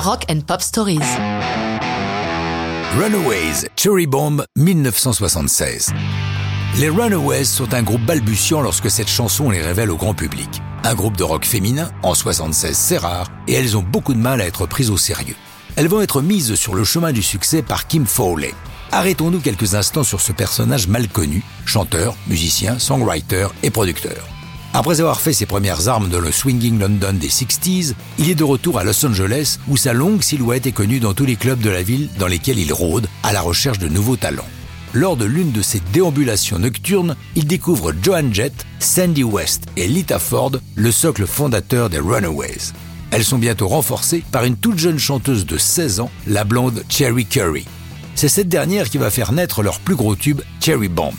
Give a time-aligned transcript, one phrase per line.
[0.00, 1.00] Rock and Pop Stories.
[2.96, 5.92] Runaways, Cherry Bomb, 1976.
[6.78, 10.48] Les Runaways sont un groupe balbutiant lorsque cette chanson les révèle au grand public.
[10.84, 14.40] Un groupe de rock féminin, en 76 c'est rare, et elles ont beaucoup de mal
[14.40, 15.36] à être prises au sérieux.
[15.74, 18.54] Elles vont être mises sur le chemin du succès par Kim Fowley.
[18.92, 24.28] Arrêtons-nous quelques instants sur ce personnage mal connu, chanteur, musicien, songwriter et producteur.
[24.74, 28.44] Après avoir fait ses premières armes dans le swinging London des 60s, il est de
[28.44, 31.70] retour à Los Angeles où sa longue silhouette est connue dans tous les clubs de
[31.70, 34.46] la ville dans lesquels il rôde à la recherche de nouveaux talents.
[34.92, 40.18] Lors de l'une de ses déambulations nocturnes, il découvre Joan Jett, Sandy West et Lita
[40.18, 42.72] Ford, le socle fondateur des Runaways.
[43.10, 47.24] Elles sont bientôt renforcées par une toute jeune chanteuse de 16 ans, la blonde Cherry
[47.24, 47.64] Curry.
[48.14, 51.14] C'est cette dernière qui va faire naître leur plus gros tube, Cherry Bomb.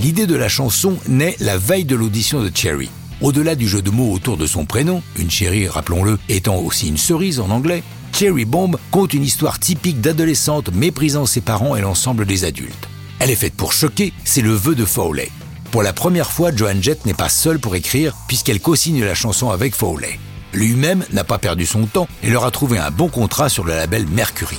[0.00, 2.88] L'idée de la chanson naît la veille de l'audition de Cherry.
[3.20, 6.96] Au-delà du jeu de mots autour de son prénom, une cherry, rappelons-le, étant aussi une
[6.96, 7.82] cerise en anglais,
[8.18, 12.88] Cherry Bomb compte une histoire typique d'adolescente méprisant ses parents et l'ensemble des adultes.
[13.18, 15.30] Elle est faite pour choquer, c'est le vœu de Fowley.
[15.70, 19.50] Pour la première fois, Joan Jett n'est pas seule pour écrire puisqu'elle co-signe la chanson
[19.50, 20.18] avec Fowley.
[20.54, 23.74] Lui-même n'a pas perdu son temps et leur a trouvé un bon contrat sur le
[23.74, 24.56] label Mercury.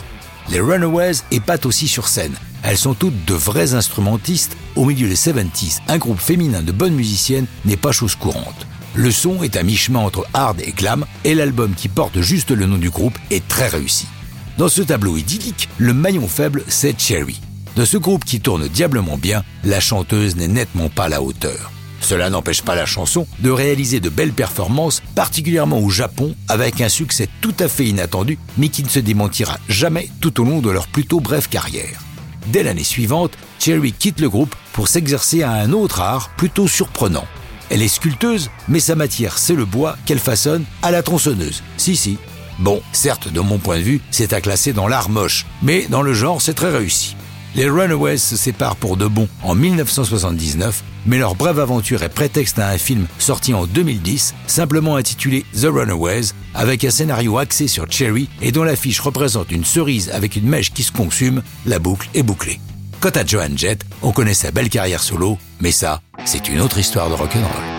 [0.49, 2.35] Les Runaways épatent aussi sur scène.
[2.63, 4.57] Elles sont toutes de vraies instrumentistes.
[4.75, 8.67] Au milieu des 70s, un groupe féminin de bonnes musiciennes n'est pas chose courante.
[8.93, 12.65] Le son est à mi-chemin entre hard et glam, et l'album qui porte juste le
[12.65, 14.07] nom du groupe est très réussi.
[14.57, 17.39] Dans ce tableau idyllique, le maillon faible, c'est Cherry.
[17.77, 21.71] De ce groupe qui tourne diablement bien, la chanteuse n'est nettement pas à la hauteur.
[22.01, 26.89] Cela n'empêche pas la chanson de réaliser de belles performances, particulièrement au Japon, avec un
[26.89, 30.69] succès tout à fait inattendu, mais qui ne se démentira jamais tout au long de
[30.69, 32.01] leur plutôt brève carrière.
[32.47, 37.27] Dès l'année suivante, Cherry quitte le groupe pour s'exercer à un autre art plutôt surprenant.
[37.69, 41.63] Elle est sculpteuse, mais sa matière c'est le bois qu'elle façonne à la tronçonneuse.
[41.77, 42.17] Si si.
[42.59, 46.01] Bon, certes, de mon point de vue, c'est à classer dans l'art moche, mais dans
[46.01, 47.15] le genre, c'est très réussi.
[47.55, 52.59] Les Runaways se séparent pour de bon en 1979, mais leur brève aventure est prétexte
[52.59, 57.91] à un film sorti en 2010, simplement intitulé The Runaways, avec un scénario axé sur
[57.91, 62.07] Cherry et dont l'affiche représente une cerise avec une mèche qui se consume, la boucle
[62.13, 62.61] est bouclée.
[63.01, 66.77] Quant à Joan Jett, on connaît sa belle carrière solo, mais ça, c'est une autre
[66.77, 67.70] histoire de rock'n'roll.